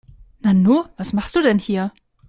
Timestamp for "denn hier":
1.43-1.93